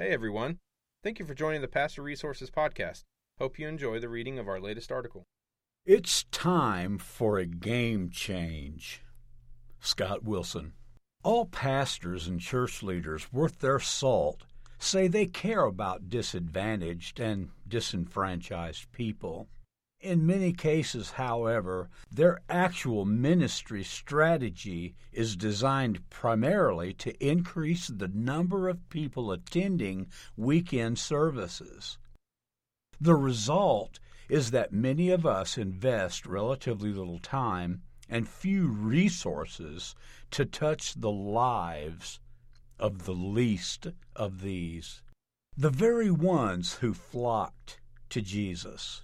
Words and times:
Hey 0.00 0.12
everyone. 0.12 0.60
Thank 1.04 1.18
you 1.18 1.26
for 1.26 1.34
joining 1.34 1.60
the 1.60 1.68
Pastor 1.68 2.00
Resources 2.00 2.50
Podcast. 2.50 3.02
Hope 3.38 3.58
you 3.58 3.68
enjoy 3.68 4.00
the 4.00 4.08
reading 4.08 4.38
of 4.38 4.48
our 4.48 4.58
latest 4.58 4.90
article. 4.90 5.24
It's 5.84 6.24
time 6.30 6.96
for 6.96 7.36
a 7.36 7.44
game 7.44 8.08
change. 8.08 9.02
Scott 9.78 10.24
Wilson. 10.24 10.72
All 11.22 11.44
pastors 11.44 12.26
and 12.26 12.40
church 12.40 12.82
leaders 12.82 13.30
worth 13.30 13.58
their 13.58 13.78
salt 13.78 14.44
say 14.78 15.06
they 15.06 15.26
care 15.26 15.64
about 15.64 16.08
disadvantaged 16.08 17.20
and 17.20 17.50
disenfranchised 17.68 18.90
people. 18.92 19.48
In 20.00 20.24
many 20.24 20.54
cases, 20.54 21.10
however, 21.10 21.90
their 22.10 22.40
actual 22.48 23.04
ministry 23.04 23.84
strategy 23.84 24.94
is 25.12 25.36
designed 25.36 26.08
primarily 26.08 26.94
to 26.94 27.12
increase 27.22 27.88
the 27.88 28.08
number 28.08 28.70
of 28.70 28.88
people 28.88 29.30
attending 29.30 30.08
weekend 30.38 30.98
services. 30.98 31.98
The 32.98 33.14
result 33.14 34.00
is 34.30 34.52
that 34.52 34.72
many 34.72 35.10
of 35.10 35.26
us 35.26 35.58
invest 35.58 36.24
relatively 36.24 36.94
little 36.94 37.18
time 37.18 37.82
and 38.08 38.26
few 38.26 38.68
resources 38.68 39.94
to 40.30 40.46
touch 40.46 40.94
the 40.94 41.10
lives 41.10 42.20
of 42.78 43.04
the 43.04 43.12
least 43.12 43.88
of 44.16 44.40
these, 44.40 45.02
the 45.58 45.68
very 45.68 46.10
ones 46.10 46.76
who 46.76 46.94
flocked 46.94 47.80
to 48.08 48.22
Jesus. 48.22 49.02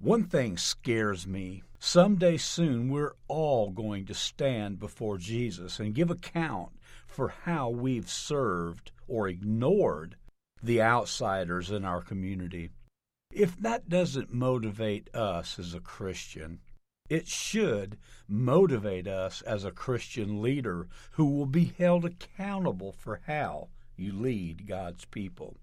One 0.00 0.24
thing 0.24 0.58
scares 0.58 1.26
me. 1.26 1.62
Someday 1.78 2.36
soon, 2.36 2.90
we're 2.90 3.14
all 3.28 3.70
going 3.70 4.04
to 4.06 4.14
stand 4.14 4.78
before 4.78 5.16
Jesus 5.16 5.80
and 5.80 5.94
give 5.94 6.10
account 6.10 6.72
for 7.06 7.28
how 7.28 7.70
we've 7.70 8.10
served 8.10 8.92
or 9.08 9.26
ignored 9.26 10.16
the 10.62 10.82
outsiders 10.82 11.70
in 11.70 11.86
our 11.86 12.02
community. 12.02 12.68
If 13.32 13.56
that 13.58 13.88
doesn't 13.88 14.34
motivate 14.34 15.14
us 15.14 15.58
as 15.58 15.72
a 15.72 15.80
Christian, 15.80 16.60
it 17.08 17.26
should 17.26 17.96
motivate 18.28 19.08
us 19.08 19.40
as 19.42 19.64
a 19.64 19.70
Christian 19.70 20.42
leader 20.42 20.88
who 21.12 21.24
will 21.24 21.46
be 21.46 21.72
held 21.78 22.04
accountable 22.04 22.92
for 22.92 23.22
how 23.26 23.68
you 23.96 24.12
lead 24.12 24.66
God's 24.66 25.06
people. 25.06 25.56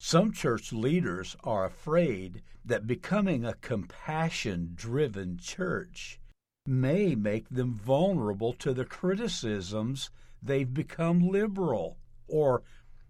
Some 0.00 0.32
church 0.32 0.72
leaders 0.72 1.36
are 1.44 1.64
afraid 1.64 2.42
that 2.64 2.86
becoming 2.86 3.44
a 3.44 3.54
compassion 3.54 4.72
driven 4.74 5.38
church 5.38 6.20
may 6.66 7.14
make 7.14 7.48
them 7.48 7.74
vulnerable 7.74 8.52
to 8.54 8.72
the 8.72 8.84
criticisms 8.84 10.10
they've 10.42 10.72
become 10.72 11.28
liberal 11.28 11.98
or 12.26 12.62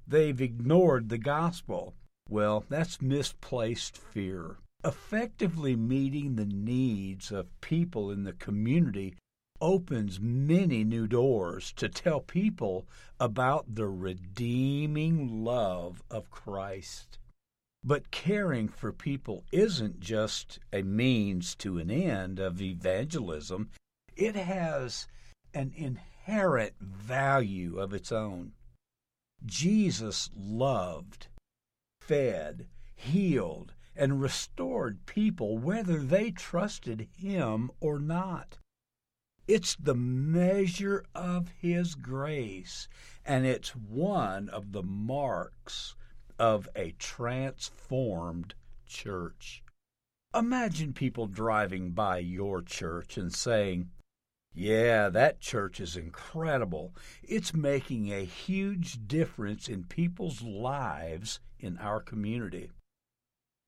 they've 0.06 0.40
ignored 0.40 1.08
the 1.08 1.18
gospel. 1.18 1.94
Well, 2.28 2.64
that's 2.68 3.02
misplaced 3.02 3.96
fear. 3.96 4.58
Effectively 4.84 5.76
meeting 5.76 6.36
the 6.36 6.46
needs 6.46 7.32
of 7.32 7.60
people 7.60 8.10
in 8.10 8.24
the 8.24 8.32
community 8.32 9.14
opens 9.64 10.20
many 10.20 10.84
new 10.84 11.06
doors 11.06 11.72
to 11.72 11.88
tell 11.88 12.20
people 12.20 12.86
about 13.18 13.74
the 13.74 13.88
redeeming 13.88 15.42
love 15.42 16.02
of 16.10 16.30
Christ. 16.30 17.18
But 17.82 18.10
caring 18.10 18.68
for 18.68 18.92
people 18.92 19.42
isn't 19.52 20.00
just 20.00 20.58
a 20.70 20.82
means 20.82 21.54
to 21.56 21.78
an 21.78 21.90
end 21.90 22.38
of 22.38 22.60
evangelism, 22.60 23.70
it 24.14 24.36
has 24.36 25.08
an 25.54 25.72
inherent 25.74 26.74
value 26.78 27.78
of 27.78 27.94
its 27.94 28.12
own. 28.12 28.52
Jesus 29.46 30.28
loved, 30.36 31.28
fed, 32.02 32.66
healed, 32.94 33.72
and 33.96 34.20
restored 34.20 35.06
people 35.06 35.56
whether 35.56 36.00
they 36.00 36.30
trusted 36.32 37.08
him 37.16 37.70
or 37.80 37.98
not. 37.98 38.58
It's 39.46 39.76
the 39.76 39.94
measure 39.94 41.04
of 41.14 41.48
His 41.60 41.94
grace, 41.96 42.88
and 43.26 43.44
it's 43.44 43.76
one 43.76 44.48
of 44.48 44.72
the 44.72 44.82
marks 44.82 45.94
of 46.38 46.66
a 46.74 46.92
transformed 46.92 48.54
church. 48.86 49.62
Imagine 50.34 50.94
people 50.94 51.26
driving 51.26 51.90
by 51.90 52.18
your 52.18 52.62
church 52.62 53.18
and 53.18 53.34
saying, 53.34 53.90
Yeah, 54.54 55.10
that 55.10 55.40
church 55.40 55.78
is 55.78 55.94
incredible. 55.94 56.94
It's 57.22 57.52
making 57.52 58.10
a 58.10 58.24
huge 58.24 59.06
difference 59.06 59.68
in 59.68 59.84
people's 59.84 60.40
lives 60.40 61.40
in 61.58 61.76
our 61.76 62.00
community. 62.00 62.70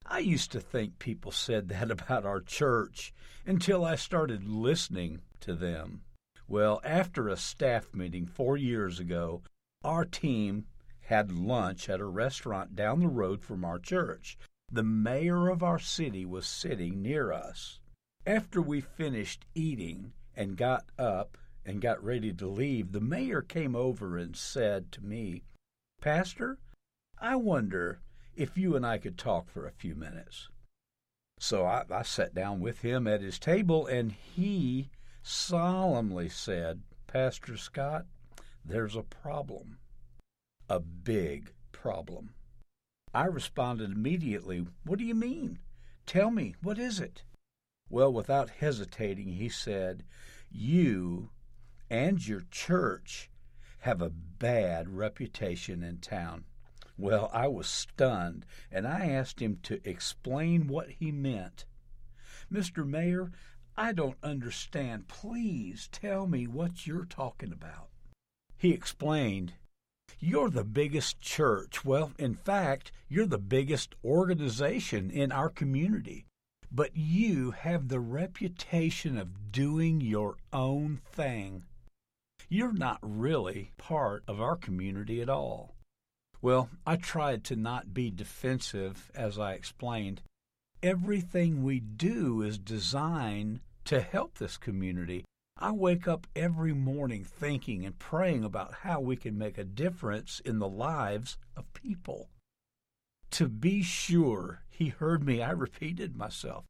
I 0.09 0.19
used 0.19 0.51
to 0.53 0.59
think 0.59 0.99
people 0.99 1.31
said 1.31 1.67
that 1.69 1.91
about 1.91 2.25
our 2.25 2.41
church 2.41 3.13
until 3.45 3.83
I 3.83 3.95
started 3.95 4.47
listening 4.47 5.21
to 5.41 5.53
them. 5.53 6.01
Well, 6.47 6.79
after 6.83 7.27
a 7.27 7.35
staff 7.35 7.93
meeting 7.93 8.25
four 8.25 8.55
years 8.55 8.99
ago, 8.99 9.41
our 9.83 10.05
team 10.05 10.65
had 11.01 11.31
lunch 11.31 11.89
at 11.89 11.99
a 11.99 12.05
restaurant 12.05 12.75
down 12.75 12.99
the 12.99 13.07
road 13.07 13.41
from 13.41 13.65
our 13.65 13.79
church. 13.79 14.37
The 14.71 14.83
mayor 14.83 15.49
of 15.49 15.63
our 15.63 15.79
city 15.79 16.25
was 16.25 16.47
sitting 16.47 17.01
near 17.01 17.31
us. 17.31 17.79
After 18.25 18.61
we 18.61 18.81
finished 18.81 19.45
eating 19.55 20.13
and 20.35 20.57
got 20.57 20.85
up 20.97 21.37
and 21.65 21.81
got 21.81 22.03
ready 22.03 22.33
to 22.33 22.47
leave, 22.47 22.91
the 22.91 23.01
mayor 23.01 23.41
came 23.41 23.75
over 23.75 24.17
and 24.17 24.35
said 24.35 24.91
to 24.93 25.03
me, 25.03 25.43
Pastor, 26.01 26.59
I 27.19 27.35
wonder 27.35 27.99
if 28.37 28.55
you 28.55 28.75
and 28.75 28.85
I 28.85 28.99
could 28.99 29.17
talk 29.17 29.49
for 29.49 29.65
a 29.65 29.71
few 29.71 29.95
minutes. 29.95 30.47
So 31.39 31.65
I, 31.65 31.83
I 31.89 32.03
sat 32.03 32.35
down 32.35 32.59
with 32.59 32.81
him 32.81 33.07
at 33.07 33.21
his 33.21 33.39
table, 33.39 33.87
and 33.87 34.11
he 34.11 34.91
solemnly 35.23 36.29
said, 36.29 36.83
Pastor 37.07 37.57
Scott, 37.57 38.05
there's 38.63 38.95
a 38.95 39.01
problem, 39.01 39.79
a 40.69 40.79
big 40.79 41.51
problem. 41.71 42.35
I 43.13 43.25
responded 43.25 43.91
immediately, 43.91 44.67
What 44.83 44.99
do 44.99 45.05
you 45.05 45.15
mean? 45.15 45.59
Tell 46.05 46.29
me, 46.29 46.55
what 46.61 46.77
is 46.77 46.99
it? 46.99 47.23
Well, 47.89 48.13
without 48.13 48.49
hesitating, 48.49 49.33
he 49.33 49.49
said, 49.49 50.03
You 50.51 51.31
and 51.89 52.25
your 52.25 52.43
church 52.51 53.31
have 53.79 54.01
a 54.01 54.09
bad 54.09 54.89
reputation 54.89 55.81
in 55.81 55.99
town. 55.99 56.45
Well, 56.97 57.29
I 57.31 57.47
was 57.47 57.67
stunned, 57.67 58.45
and 58.71 58.87
I 58.87 59.07
asked 59.09 59.39
him 59.39 59.59
to 59.63 59.79
explain 59.87 60.67
what 60.67 60.89
he 60.89 61.11
meant. 61.11 61.65
Mr. 62.51 62.87
Mayor, 62.87 63.31
I 63.75 63.93
don't 63.93 64.17
understand. 64.23 65.07
Please 65.07 65.87
tell 65.91 66.25
me 66.25 66.47
what 66.47 66.87
you're 66.87 67.05
talking 67.05 67.51
about. 67.51 67.89
He 68.57 68.71
explained, 68.71 69.53
You're 70.19 70.49
the 70.49 70.63
biggest 70.63 71.21
church. 71.21 71.85
Well, 71.85 72.13
in 72.17 72.33
fact, 72.33 72.91
you're 73.07 73.27
the 73.27 73.37
biggest 73.37 73.93
organization 74.03 75.11
in 75.11 75.31
our 75.31 75.49
community. 75.49 76.25
But 76.71 76.97
you 76.97 77.51
have 77.51 77.87
the 77.87 77.99
reputation 77.99 79.17
of 79.17 79.51
doing 79.51 80.01
your 80.01 80.37
own 80.51 80.99
thing. 81.11 81.63
You're 82.49 82.73
not 82.73 82.99
really 83.01 83.71
part 83.77 84.23
of 84.27 84.41
our 84.41 84.55
community 84.55 85.21
at 85.21 85.29
all. 85.29 85.76
Well, 86.41 86.69
I 86.85 86.97
tried 86.97 87.43
to 87.45 87.55
not 87.55 87.93
be 87.93 88.11
defensive, 88.11 89.11
as 89.15 89.39
I 89.39 89.53
explained. 89.53 90.21
Everything 90.83 91.63
we 91.63 91.79
do 91.79 92.41
is 92.41 92.59
designed 92.59 93.61
to 93.85 94.01
help 94.01 94.37
this 94.37 94.57
community. 94.57 95.25
I 95.59 95.71
wake 95.71 96.07
up 96.07 96.27
every 96.35 96.73
morning 96.73 97.23
thinking 97.23 97.83
and 97.83 97.97
praying 97.97 98.43
about 98.43 98.75
how 98.81 98.99
we 98.99 99.15
can 99.15 99.37
make 99.37 99.57
a 99.57 99.63
difference 99.63 100.39
in 100.45 100.59
the 100.59 100.67
lives 100.67 101.37
of 101.55 101.73
people. 101.73 102.29
To 103.31 103.47
be 103.47 103.81
sure, 103.81 104.61
he 104.69 104.89
heard 104.89 105.25
me. 105.25 105.41
I 105.41 105.51
repeated 105.51 106.15
myself. 106.15 106.65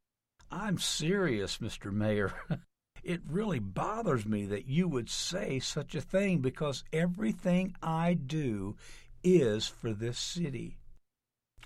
I'm 0.49 0.77
serious, 0.77 1.57
Mr. 1.57 1.91
Mayor. 1.91 2.33
it 3.03 3.21
really 3.27 3.59
bothers 3.59 4.25
me 4.25 4.45
that 4.45 4.67
you 4.67 4.87
would 4.87 5.09
say 5.09 5.59
such 5.59 5.93
a 5.93 6.01
thing 6.01 6.39
because 6.39 6.85
everything 6.93 7.75
I 7.83 8.13
do 8.13 8.77
is 9.23 9.67
for 9.67 9.93
this 9.93 10.17
city. 10.17 10.77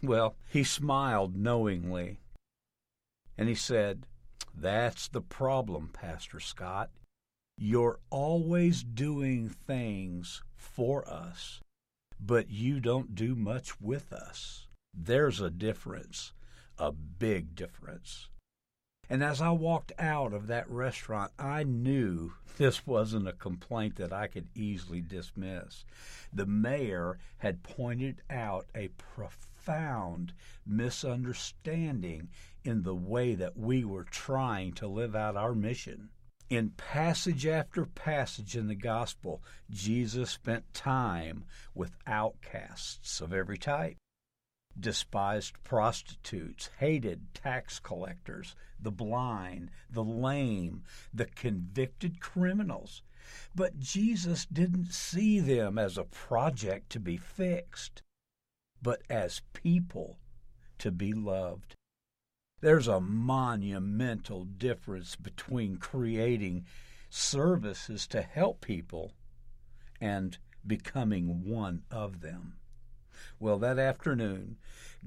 Well, 0.04 0.36
he 0.50 0.64
smiled 0.64 1.36
knowingly, 1.36 2.18
and 3.38 3.48
he 3.48 3.56
said, 3.56 4.08
That's 4.56 5.08
the 5.08 5.22
problem, 5.22 5.90
Pastor 5.94 6.40
Scott. 6.40 6.90
You're 7.58 8.00
always 8.10 8.82
doing 8.84 9.48
things 9.50 10.42
for 10.56 11.08
us, 11.08 11.62
but 12.20 12.50
you 12.50 12.80
don't 12.80 13.14
do 13.14 13.36
much 13.36 13.80
with 13.80 14.12
us. 14.12 14.68
There's 14.94 15.40
a 15.40 15.52
difference, 15.52 16.34
a 16.80 16.92
big 16.92 17.54
difference. 17.54 18.30
And 19.12 19.22
as 19.22 19.42
I 19.42 19.50
walked 19.50 19.92
out 20.00 20.32
of 20.32 20.48
that 20.48 20.72
restaurant, 20.72 21.34
I 21.38 21.64
knew 21.64 22.32
this 22.58 22.88
wasn't 22.88 23.28
a 23.28 23.34
complaint 23.34 23.98
that 23.98 24.14
I 24.14 24.28
could 24.28 24.48
easily 24.56 25.02
dismiss. 25.02 25.84
The 26.32 26.46
mayor 26.46 27.20
had 27.40 27.62
pointed 27.62 28.22
out 28.30 28.68
a 28.74 28.88
profound 28.88 30.32
misunderstanding 30.66 32.30
in 32.64 32.84
the 32.84 32.96
way 32.96 33.36
that 33.36 33.58
we 33.58 33.84
were 33.84 34.06
trying 34.06 34.72
to 34.76 34.88
live 34.88 35.14
out 35.14 35.36
our 35.36 35.54
mission. 35.54 36.08
In 36.50 36.70
passage 36.70 37.46
after 37.46 37.86
passage 37.86 38.56
in 38.56 38.68
the 38.68 38.76
gospel, 38.76 39.44
Jesus 39.70 40.30
spent 40.30 40.74
time 40.74 41.44
with 41.76 41.98
outcasts 42.08 43.20
of 43.20 43.34
every 43.34 43.58
type 43.58 43.98
despised 44.80 45.54
prostitutes, 45.64 46.70
hated 46.80 47.34
tax 47.34 47.80
collectors, 47.80 48.56
the 48.80 48.92
blind, 48.92 49.70
the 49.90 50.04
lame, 50.04 50.84
the 51.14 51.26
convicted 51.26 52.20
criminals. 52.20 53.02
But 53.54 53.80
Jesus 53.80 54.46
didn't 54.46 54.94
see 54.94 55.40
them 55.40 55.78
as 55.78 55.98
a 55.98 56.04
project 56.04 56.90
to 56.92 57.00
be 57.00 57.18
fixed, 57.18 58.02
but 58.82 59.04
as 59.10 59.42
people 59.54 60.18
to 60.80 60.92
be 60.92 61.14
loved. 61.14 61.76
There's 62.62 62.88
a 62.88 63.02
monumental 63.02 64.46
difference 64.46 65.16
between 65.16 65.78
creating 65.78 66.66
services 67.10 68.08
to 68.08 68.22
help 68.22 68.62
people 68.62 69.14
and 70.00 70.38
becoming 70.66 71.44
one 71.50 71.84
of 71.92 72.22
them. 72.22 72.58
Well, 73.40 73.60
that 73.60 73.80
afternoon, 73.80 74.58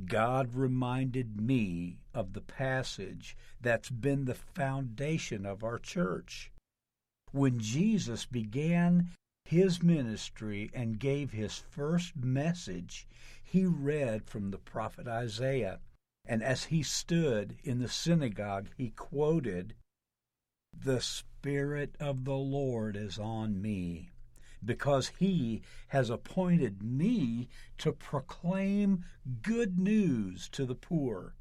God 0.06 0.54
reminded 0.54 1.40
me 1.40 1.98
of 2.12 2.32
the 2.32 2.40
passage 2.40 3.36
that's 3.60 3.90
been 3.90 4.24
the 4.24 4.34
foundation 4.34 5.46
of 5.46 5.62
our 5.62 5.78
church. 5.78 6.50
When 7.32 7.58
Jesus 7.58 8.24
began 8.26 9.10
his 9.44 9.82
ministry 9.82 10.70
and 10.72 10.98
gave 10.98 11.32
his 11.32 11.58
first 11.58 12.16
message, 12.16 13.06
he 13.42 13.66
read 13.66 14.26
from 14.26 14.50
the 14.50 14.58
prophet 14.58 15.06
Isaiah. 15.06 15.80
And 16.24 16.42
as 16.42 16.64
he 16.64 16.82
stood 16.82 17.58
in 17.62 17.78
the 17.78 17.88
synagogue, 17.88 18.70
he 18.76 18.90
quoted, 18.90 19.74
The 20.72 21.00
Spirit 21.00 21.94
of 22.00 22.24
the 22.24 22.36
Lord 22.36 22.96
is 22.96 23.18
on 23.18 23.60
me 23.60 24.10
because 24.64 25.08
he 25.18 25.62
has 25.88 26.10
appointed 26.10 26.82
me 26.82 27.48
to 27.78 27.92
proclaim 27.92 29.04
good 29.42 29.78
news 29.78 30.48
to 30.50 30.64
the 30.64 30.74
poor. 30.74 31.34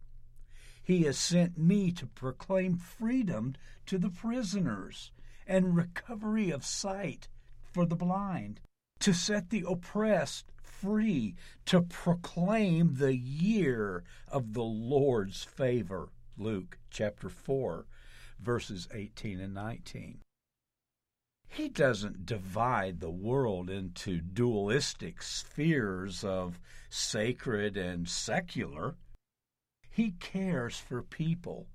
He 0.82 1.04
has 1.04 1.18
sent 1.18 1.58
me 1.58 1.92
to 1.94 2.06
proclaim 2.06 2.76
freedom 2.78 3.56
to 3.86 3.98
the 3.98 4.10
prisoners 4.10 5.12
and 5.48 5.76
recovery 5.76 6.52
of 6.52 6.66
sight 6.66 7.28
for 7.62 7.86
the 7.86 7.96
blind, 7.96 8.60
to 9.00 9.14
set 9.14 9.50
the 9.50 9.64
oppressed 9.68 10.52
free, 10.62 11.36
to 11.66 11.82
proclaim 11.82 12.96
the 12.96 13.16
year 13.16 14.04
of 14.28 14.54
the 14.54 14.64
Lord's 14.64 15.44
favor. 15.44 16.10
Luke 16.38 16.80
chapter 16.90 17.30
4, 17.30 17.86
verses 18.40 18.88
18 18.94 19.40
and 19.40 19.54
19 19.54 20.20
he 21.54 21.70
doesn't 21.70 22.26
divide 22.26 23.00
the 23.00 23.12
world 23.12 23.70
into 23.70 24.20
dualistic 24.20 25.22
spheres 25.22 26.24
of 26.24 26.60
sacred 26.90 27.78
and 27.78 28.10
secular. 28.10 28.96
He 29.92 30.12
cares 30.20 30.80
for 30.80 31.04
people 31.04 31.68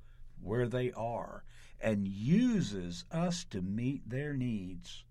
where 0.42 0.66
they 0.66 0.90
are 0.92 1.44
and 1.80 2.08
uses 2.08 3.04
us 3.12 3.44
to 3.50 3.62
meet 3.62 4.08
their 4.10 4.32
needs. 4.34 5.04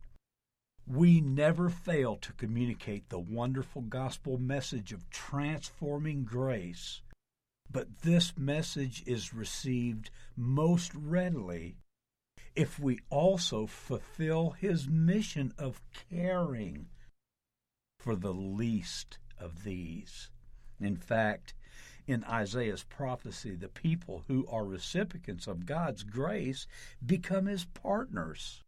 We 0.86 1.22
never 1.22 1.70
fail 1.70 2.18
to 2.18 2.34
communicate 2.34 3.08
the 3.08 3.20
wonderful 3.20 3.84
gospel 3.84 4.38
message 4.38 4.92
of 4.92 5.10
transforming 5.10 6.26
grace, 6.26 7.02
but 7.72 8.00
this 8.00 8.38
message 8.38 9.02
is 9.06 9.34
received 9.34 10.10
most 10.36 10.94
readily 10.94 11.78
if 12.58 12.80
we 12.80 13.00
also 13.12 13.68
fulfill 13.68 14.50
his 14.50 14.88
mission 14.90 15.54
of 15.60 15.80
caring 16.10 16.88
for 18.00 18.16
the 18.16 18.34
least 18.34 19.20
of 19.40 19.64
these. 19.64 20.32
In 20.80 20.96
fact, 20.98 21.54
in 22.08 22.24
Isaiah's 22.24 22.84
prophecy, 22.84 23.54
the 23.54 23.68
people 23.68 24.24
who 24.28 24.48
are 24.48 24.66
recipients 24.66 25.46
of 25.46 25.68
God's 25.68 26.02
grace 26.02 26.66
become 27.06 27.46
his 27.46 27.66
partners. 27.66 28.64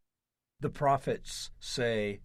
The 0.59 0.69
prophets 0.69 1.49
say, 1.59 2.19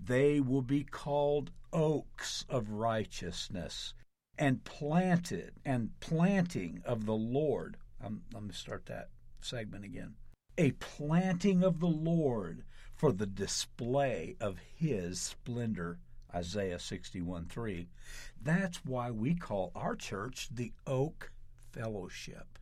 They 0.00 0.40
will 0.40 0.62
be 0.62 0.82
called 0.82 1.52
oaks 1.72 2.44
of 2.48 2.70
righteousness 2.70 3.94
and 4.36 4.64
planted 4.64 5.52
and 5.64 5.90
planting 6.00 6.82
of 6.84 7.06
the 7.06 7.14
Lord. 7.14 7.76
Um, 8.04 8.22
let 8.34 8.42
me 8.42 8.52
start 8.52 8.86
that 8.86 9.10
segment 9.40 9.84
again 9.84 10.16
a 10.58 10.72
planting 10.72 11.62
of 11.62 11.78
the 11.78 11.86
Lord 11.86 12.64
for 12.96 13.12
the 13.12 13.26
display 13.26 14.34
of 14.40 14.58
his 14.58 15.20
splendor. 15.20 16.00
Isaiah 16.34 16.80
61 16.80 17.46
3. 17.46 17.86
That's 18.42 18.84
why 18.84 19.12
we 19.12 19.36
call 19.36 19.70
our 19.76 19.94
church 19.94 20.48
the 20.52 20.72
Oak 20.84 21.30
Fellowship. 21.70 22.58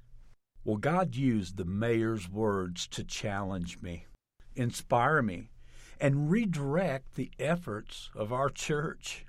Well, 0.63 0.77
God 0.77 1.15
used 1.15 1.57
the 1.57 1.65
mayor's 1.65 2.31
words 2.31 2.87
to 2.89 3.03
challenge 3.03 3.81
me, 3.81 4.05
inspire 4.55 5.23
me, 5.23 5.49
and 5.99 6.31
redirect 6.31 7.15
the 7.15 7.31
efforts 7.39 8.11
of 8.15 8.31
our 8.31 8.51
church. 8.51 9.25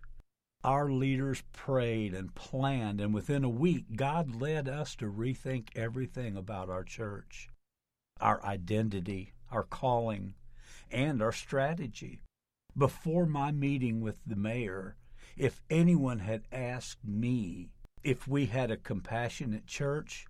Our 0.63 0.91
leaders 0.91 1.41
prayed 1.53 2.13
and 2.13 2.35
planned, 2.35 2.99
and 2.99 3.13
within 3.13 3.45
a 3.45 3.49
week, 3.49 3.95
God 3.95 4.41
led 4.41 4.67
us 4.67 4.93
to 4.95 5.05
rethink 5.05 5.69
everything 5.75 6.35
about 6.35 6.69
our 6.69 6.83
church 6.83 7.47
our 8.19 8.43
identity, 8.43 9.33
our 9.51 9.63
calling, 9.63 10.33
and 10.91 11.21
our 11.21 11.31
strategy. 11.31 12.21
Before 12.75 13.25
my 13.25 13.51
meeting 13.51 14.01
with 14.01 14.19
the 14.25 14.35
mayor, 14.35 14.95
if 15.35 15.61
anyone 15.69 16.19
had 16.19 16.43
asked 16.51 17.03
me 17.03 17.69
if 18.03 18.27
we 18.27 18.45
had 18.45 18.71
a 18.71 18.77
compassionate 18.77 19.67
church, 19.67 20.25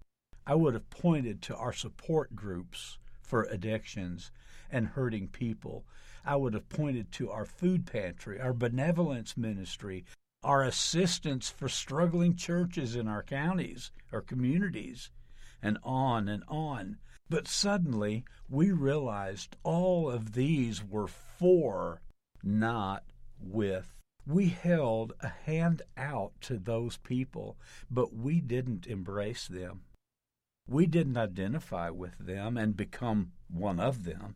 I 0.46 0.56
would 0.56 0.74
have 0.74 0.90
pointed 0.90 1.42
to 1.44 1.56
our 1.56 1.74
support 1.74 2.36
groups 2.36 2.98
for 3.22 3.44
addictions 3.44 4.32
and 4.72 4.88
hurting 4.88 5.28
people. 5.28 5.86
I 6.26 6.36
would 6.38 6.54
have 6.54 6.70
pointed 6.70 7.12
to 7.14 7.30
our 7.30 7.46
food 7.46 7.86
pantry, 7.86 8.40
our 8.40 8.54
benevolence 8.54 9.38
ministry, 9.38 10.06
our 10.44 10.64
assistance 10.64 11.50
for 11.50 11.68
struggling 11.68 12.36
churches 12.36 12.96
in 12.96 13.08
our 13.08 13.24
counties 13.24 13.92
or 14.12 14.22
communities, 14.22 15.12
and 15.62 15.78
on 15.84 16.28
and 16.28 16.44
on. 16.48 16.98
But 17.30 17.48
suddenly 17.48 18.24
we 18.48 18.72
realized 18.72 19.58
all 19.64 20.10
of 20.10 20.32
these 20.34 20.82
were 20.84 21.08
for, 21.08 22.02
not 22.42 23.04
with. 23.40 23.94
We 24.26 24.50
held 24.50 25.14
a 25.20 25.28
hand 25.28 25.82
out 25.98 26.40
to 26.42 26.58
those 26.58 26.98
people, 26.98 27.58
but 27.92 28.14
we 28.14 28.40
didn't 28.40 28.88
embrace 28.88 29.48
them. 29.48 29.82
We 30.68 30.86
didn't 30.86 31.18
identify 31.18 31.90
with 31.90 32.18
them 32.18 32.58
and 32.58 32.78
become 32.78 33.34
one 33.50 33.80
of 33.80 34.04
them. 34.06 34.36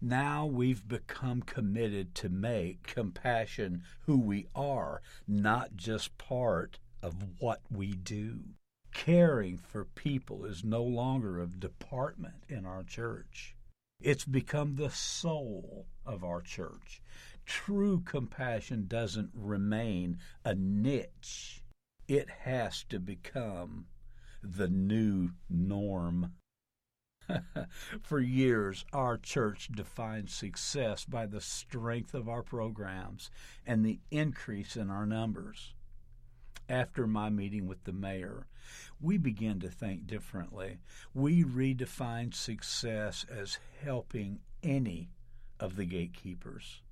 Now 0.00 0.46
we've 0.46 0.86
become 0.86 1.42
committed 1.42 2.14
to 2.16 2.28
make 2.28 2.86
compassion 2.86 3.82
who 4.02 4.18
we 4.18 4.46
are, 4.54 5.02
not 5.26 5.76
just 5.76 6.16
part 6.16 6.78
of 7.02 7.40
what 7.40 7.62
we 7.70 7.92
do 7.92 8.54
caring 8.92 9.56
for 9.56 9.84
people 9.84 10.44
is 10.44 10.64
no 10.64 10.82
longer 10.82 11.40
a 11.40 11.46
department 11.46 12.44
in 12.48 12.66
our 12.66 12.82
church. 12.82 13.56
It's 14.00 14.24
become 14.24 14.76
the 14.76 14.90
soul 14.90 15.86
of 16.06 16.22
our 16.22 16.40
church. 16.40 17.02
True 17.44 18.00
compassion 18.00 18.86
doesn't 18.86 19.30
remain 19.34 20.18
a 20.44 20.54
niche, 20.54 21.64
it 22.06 22.28
has 22.30 22.84
to 22.84 23.00
become 23.00 23.86
the 24.42 24.68
new 24.68 25.30
norm. 25.48 26.34
For 28.02 28.20
years, 28.20 28.84
our 28.92 29.18
church 29.18 29.68
defined 29.68 30.30
success 30.30 31.04
by 31.04 31.26
the 31.26 31.40
strength 31.40 32.14
of 32.14 32.28
our 32.28 32.42
programs 32.42 33.30
and 33.66 33.84
the 33.84 34.00
increase 34.10 34.76
in 34.76 34.90
our 34.90 35.04
numbers 35.04 35.74
after 36.68 37.06
my 37.06 37.30
meeting 37.30 37.66
with 37.66 37.84
the 37.84 37.92
mayor, 37.92 38.46
we 39.00 39.18
began 39.18 39.60
to 39.60 39.68
think 39.70 40.06
differently. 40.06 40.78
We 41.14 41.44
redefined 41.44 42.34
success 42.34 43.24
as 43.30 43.58
helping 43.82 44.40
any 44.62 45.10
of 45.60 45.76
the 45.76 45.84
gatekeepers. 45.86 46.82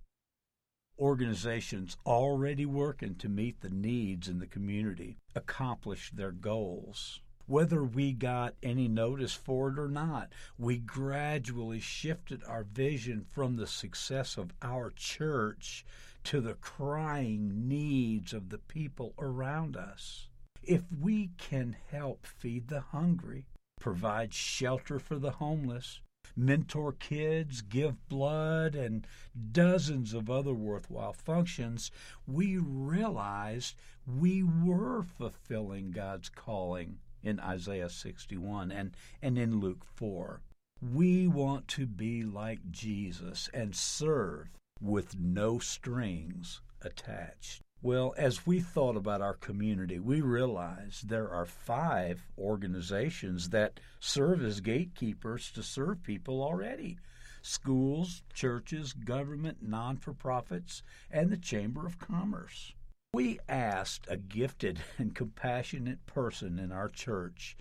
Organizations 0.99 1.97
already 2.07 2.65
working 2.67 3.17
to 3.17 3.29
meet 3.29 3.61
the 3.61 3.71
needs 3.71 4.29
in 4.29 4.39
the 4.39 4.47
community 4.47 5.19
accomplish 5.35 6.11
their 6.11 6.33
goals 6.33 7.21
Whether 7.47 7.85
we 7.85 8.13
got 8.13 8.55
any 8.63 8.89
notice 8.89 9.35
for 9.35 9.69
it 9.71 9.79
or 9.79 9.89
not, 9.89 10.33
we 10.59 10.79
gradually 10.79 11.79
shifted 11.79 12.43
our 12.45 12.65
vision 12.65 13.25
from 13.31 13.57
the 13.57 13.69
success 13.69 14.37
of 14.37 14.53
our 14.63 14.91
church 14.91 15.85
to 16.27 16.41
the 16.41 16.55
crying 16.55 17.69
needs 17.69 18.33
of 18.33 18.49
the 18.49 18.59
people 18.59 19.15
around 19.17 19.77
us. 19.77 20.27
If 20.65 20.83
we 21.01 21.31
can 21.39 21.77
help 21.93 22.27
feed 22.27 22.67
the 22.67 22.81
hungry, 22.81 23.47
provide 23.79 24.35
shelter 24.35 24.99
for 24.99 25.21
the 25.21 25.31
homeless, 25.31 26.01
mentor 26.35 26.95
kids, 26.95 27.63
give 27.63 28.09
blood, 28.09 28.75
and 28.75 29.07
dozens 29.53 30.15
of 30.15 30.29
other 30.29 30.53
worthwhile 30.53 31.13
functions, 31.13 31.93
we 32.27 32.59
realized 32.59 33.77
we 34.05 34.43
were 34.43 35.05
fulfilling 35.05 35.93
God's 35.93 36.29
calling 36.29 36.99
in 37.23 37.39
Isaiah 37.39 37.89
61 37.89 38.73
and, 38.73 38.97
and 39.23 39.39
in 39.39 39.61
Luke 39.61 39.85
4. 39.95 40.41
We 40.83 41.29
want 41.29 41.69
to 41.69 41.87
be 41.87 42.25
like 42.25 42.73
Jesus 42.73 43.49
and 43.55 43.77
serve 43.77 44.49
with 44.81 45.19
no 45.19 45.59
strings 45.59 46.61
attached. 46.83 47.63
Well, 47.83 48.15
as 48.17 48.47
we 48.47 48.61
thought 48.61 48.97
about 48.97 49.21
our 49.21 49.35
community, 49.35 49.99
we 49.99 50.21
realized 50.21 51.09
there 51.09 51.31
are 51.31 51.45
five 51.45 52.25
organizations 52.39 53.51
that 53.51 53.81
serve 54.01 54.43
as 54.43 54.61
gatekeepers 54.61 55.51
to 55.53 55.63
serve 55.63 56.03
people 56.03 56.43
already 56.43 56.99
schools, 57.43 58.23
churches, 58.35 58.93
government, 58.93 59.59
non 59.63 59.97
for 59.97 60.13
profits, 60.13 60.83
and 61.11 61.31
the 61.31 61.37
Chamber 61.37 61.87
of 61.87 61.99
Commerce. 61.99 62.73
We 63.15 63.39
asked 63.49 64.07
a 64.11 64.17
gifted 64.17 64.81
and 64.99 65.15
compassionate 65.15 66.05
person 66.07 66.59
in 66.59 66.73
our 66.73 66.89
church 66.89 67.57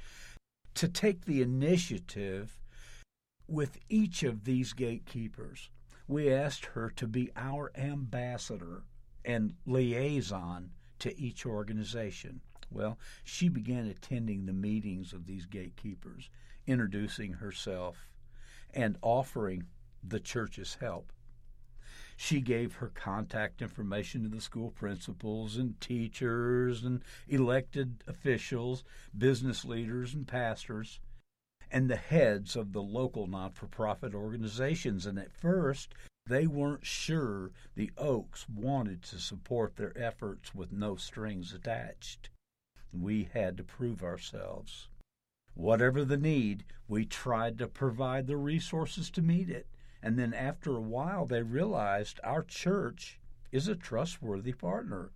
to 0.73 0.87
take 0.87 1.25
the 1.25 1.41
initiative 1.41 2.57
with 3.47 3.77
each 3.89 4.23
of 4.23 4.43
these 4.43 4.73
gatekeepers. 4.73 5.69
We 6.07 6.31
asked 6.31 6.65
her 6.67 6.91
to 6.91 7.07
be 7.07 7.31
our 7.35 7.71
ambassador 7.75 8.83
and 9.23 9.55
liaison 9.65 10.71
to 10.99 11.19
each 11.19 11.45
organization. 11.45 12.41
Well, 12.69 12.99
she 13.23 13.49
began 13.49 13.87
attending 13.87 14.45
the 14.45 14.53
meetings 14.53 15.13
of 15.13 15.25
these 15.25 15.45
gatekeepers, 15.45 16.29
introducing 16.67 17.33
herself 17.33 18.09
and 18.73 18.97
offering 19.01 19.65
the 20.03 20.19
church's 20.19 20.75
help. 20.75 21.11
She 22.17 22.39
gave 22.39 22.75
her 22.75 22.89
contact 22.89 23.61
information 23.61 24.23
to 24.23 24.29
the 24.29 24.41
school 24.41 24.71
principals 24.71 25.57
and 25.57 25.79
teachers 25.81 26.83
and 26.83 27.03
elected 27.27 28.03
officials, 28.07 28.83
business 29.17 29.65
leaders 29.65 30.13
and 30.13 30.27
pastors, 30.27 30.99
and 31.75 31.89
the 31.89 31.97
heads 31.97 32.55
of 32.55 32.71
the 32.71 32.81
local 32.81 33.27
non 33.27 33.51
for 33.51 33.67
profit 33.67 34.15
organizations. 34.15 35.05
And 35.05 35.19
at 35.19 35.33
first, 35.33 35.93
they 36.25 36.47
weren't 36.47 36.85
sure 36.85 37.51
the 37.75 37.91
Oaks 37.97 38.47
wanted 38.47 39.03
to 39.03 39.19
support 39.19 39.75
their 39.75 39.91
efforts 39.97 40.55
with 40.55 40.71
no 40.71 40.95
strings 40.95 41.51
attached. 41.51 42.29
We 42.93 43.29
had 43.33 43.57
to 43.57 43.63
prove 43.65 44.03
ourselves. 44.03 44.87
Whatever 45.53 46.05
the 46.05 46.15
need, 46.15 46.63
we 46.87 47.05
tried 47.05 47.57
to 47.57 47.67
provide 47.67 48.27
the 48.27 48.37
resources 48.37 49.09
to 49.09 49.21
meet 49.21 49.49
it. 49.49 49.67
And 50.01 50.17
then 50.17 50.33
after 50.33 50.77
a 50.77 50.81
while, 50.81 51.25
they 51.25 51.43
realized 51.43 52.21
our 52.23 52.43
church 52.43 53.19
is 53.51 53.67
a 53.67 53.75
trustworthy 53.75 54.53
partner, 54.53 55.11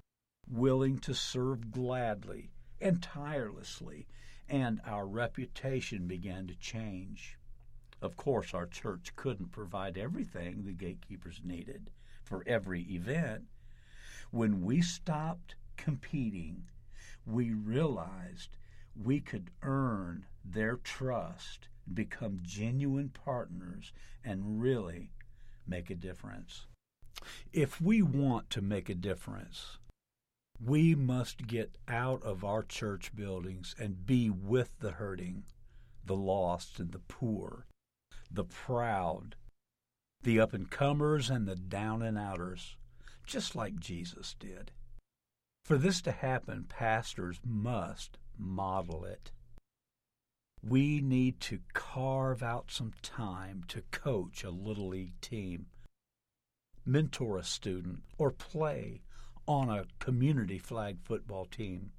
willing 0.46 1.00
to 1.00 1.14
serve 1.14 1.72
gladly 1.72 2.52
and 2.82 3.02
tirelessly, 3.02 4.08
and 4.50 4.82
our 4.86 5.08
reputation 5.08 6.08
began 6.08 6.48
to 6.48 6.56
change. 6.56 7.38
Of 8.02 8.16
course, 8.16 8.54
our 8.54 8.66
church 8.66 9.16
couldn't 9.16 9.52
provide 9.52 9.98
everything 9.98 10.64
the 10.64 10.74
gatekeepers 10.74 11.42
needed 11.44 11.90
for 12.24 12.44
every 12.48 12.84
event. 12.84 13.44
When 14.32 14.62
we 14.64 14.82
stopped 14.82 15.56
competing, 15.78 16.64
we 17.26 17.52
realized 17.52 18.58
we 18.96 19.20
could 19.20 19.52
earn 19.62 20.26
their 20.44 20.78
trust, 20.78 21.68
become 21.94 22.40
genuine 22.42 23.10
partners, 23.10 23.92
and 24.24 24.62
really 24.62 25.12
make 25.68 25.90
a 25.90 25.96
difference. 25.96 26.66
If 27.52 27.82
we 27.82 28.02
want 28.02 28.50
to 28.52 28.62
make 28.62 28.90
a 28.90 28.96
difference, 28.96 29.78
we 30.64 30.96
must 30.96 31.48
get 31.48 31.78
out 31.88 32.22
of 32.24 32.44
our 32.44 32.64
church 32.64 33.16
buildings 33.16 33.76
and 33.80 34.06
be 34.06 34.30
with 34.30 34.72
the 34.80 34.92
hurting, 34.92 35.44
the 36.06 36.16
lost, 36.16 36.80
and 36.80 36.92
the 36.92 37.00
poor 37.00 37.66
the 38.32 38.44
proud, 38.44 39.36
the 40.22 40.40
up 40.40 40.54
and 40.54 40.70
comers, 40.70 41.30
and 41.30 41.48
the 41.48 41.56
down 41.56 42.02
and 42.02 42.18
outers, 42.18 42.78
just 43.26 43.56
like 43.56 43.80
Jesus 43.80 44.36
did. 44.40 44.72
For 45.66 45.78
this 45.78 46.02
to 46.02 46.12
happen, 46.12 46.66
pastors 46.68 47.40
must 47.44 48.18
model 48.38 49.04
it. 49.04 49.32
We 50.62 51.02
need 51.02 51.40
to 51.42 51.60
carve 51.74 52.44
out 52.44 52.72
some 52.72 52.94
time 53.02 53.64
to 53.70 53.82
coach 53.92 54.44
a 54.44 54.50
Little 54.50 54.90
League 54.90 55.20
team, 55.22 55.68
mentor 56.86 57.38
a 57.38 57.44
student, 57.44 58.04
or 58.18 58.32
play 58.32 59.02
on 59.50 59.68
a 59.68 59.88
community 59.98 60.60
flag 60.60 61.00
football 61.02 61.44
team 61.44 61.90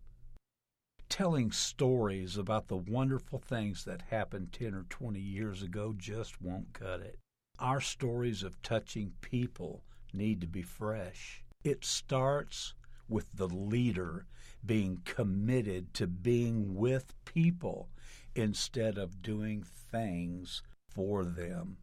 telling 1.08 1.50
stories 1.50 2.36
about 2.36 2.68
the 2.68 2.76
wonderful 2.76 3.40
things 3.40 3.84
that 3.84 4.02
happened 4.02 4.52
10 4.52 4.72
or 4.72 4.84
20 4.88 5.18
years 5.18 5.60
ago 5.60 5.92
just 5.98 6.40
won't 6.40 6.72
cut 6.72 7.00
it. 7.00 7.18
Our 7.58 7.80
stories 7.80 8.44
of 8.44 8.62
touching 8.62 9.14
people 9.20 9.82
need 10.12 10.40
to 10.42 10.46
be 10.46 10.62
fresh. 10.62 11.42
It 11.64 11.84
starts 11.84 12.74
with 13.08 13.26
the 13.36 13.48
leader 13.48 14.26
being 14.64 15.00
committed 15.04 15.92
to 15.94 16.06
being 16.06 16.76
with 16.76 17.12
people 17.24 17.88
instead 18.36 18.96
of 18.96 19.22
doing 19.22 19.64
things 19.64 20.62
for 20.88 21.24
them. 21.24 21.78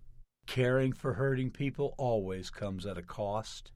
Caring 0.46 0.94
for 0.94 1.16
hurting 1.16 1.52
people 1.52 1.94
always 1.98 2.50
comes 2.50 2.86
at 2.86 2.98
a 2.98 3.04
cost. 3.04 3.74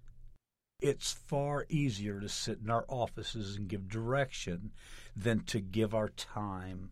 It's 0.81 1.11
far 1.11 1.67
easier 1.69 2.19
to 2.19 2.27
sit 2.27 2.59
in 2.63 2.71
our 2.71 2.85
offices 2.87 3.55
and 3.55 3.67
give 3.67 3.87
direction 3.87 4.71
than 5.15 5.41
to 5.41 5.59
give 5.59 5.93
our 5.93 6.09
time, 6.09 6.89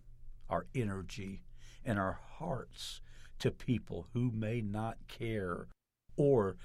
our 0.47 0.67
energy, 0.75 1.41
and 1.83 1.97
our 1.97 2.19
hearts 2.37 3.01
to 3.39 3.49
people 3.49 4.07
who 4.13 4.31
may 4.31 4.61
not 4.61 4.97
care 5.07 5.67
or 6.15 6.57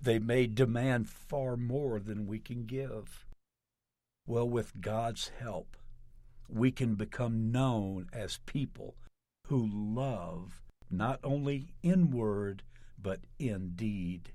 they 0.00 0.18
may 0.18 0.46
demand 0.46 1.08
far 1.08 1.56
more 1.56 1.98
than 1.98 2.26
we 2.26 2.38
can 2.38 2.66
give. 2.66 3.26
Well, 4.26 4.48
with 4.48 4.80
God's 4.80 5.32
help, 5.40 5.76
we 6.48 6.70
can 6.70 6.94
become 6.94 7.50
known 7.50 8.08
as 8.12 8.38
people 8.46 8.96
who 9.46 9.66
love 9.66 10.62
not 10.90 11.18
only 11.24 11.72
in 11.82 12.10
word 12.10 12.62
but 13.00 13.20
in 13.38 13.72
deed. 13.74 14.32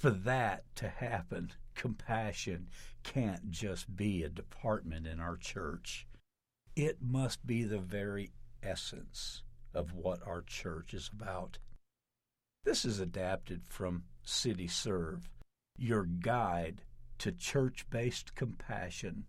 For 0.00 0.08
that 0.08 0.64
to 0.76 0.88
happen, 0.88 1.52
compassion 1.74 2.68
can't 3.02 3.50
just 3.50 3.94
be 3.94 4.22
a 4.22 4.30
department 4.30 5.06
in 5.06 5.20
our 5.20 5.36
church. 5.36 6.06
It 6.74 7.02
must 7.02 7.46
be 7.46 7.64
the 7.64 7.80
very 7.80 8.32
essence 8.62 9.42
of 9.74 9.92
what 9.92 10.26
our 10.26 10.40
church 10.40 10.94
is 10.94 11.10
about. 11.12 11.58
This 12.64 12.86
is 12.86 12.98
adapted 12.98 13.66
from 13.68 14.04
CityServe, 14.24 15.24
your 15.76 16.04
guide 16.04 16.80
to 17.18 17.30
church 17.30 17.84
based 17.90 18.34
compassion. 18.34 19.26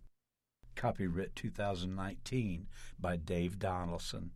Copyright 0.74 1.36
2019 1.36 2.66
by 2.98 3.18
Dave 3.18 3.58
Donaldson. 3.58 4.30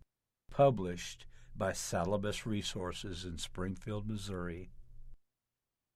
Published 0.50 1.24
by 1.56 1.72
Salubris 1.72 2.44
Resources 2.44 3.24
in 3.24 3.38
Springfield, 3.38 4.06
Missouri. 4.06 4.68